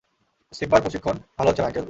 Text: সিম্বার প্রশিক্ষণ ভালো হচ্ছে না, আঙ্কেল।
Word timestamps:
সিম্বার 0.53 0.81
প্রশিক্ষণ 0.81 1.15
ভালো 1.37 1.49
হচ্ছে 1.49 1.61
না, 1.61 1.67
আঙ্কেল। 1.67 1.79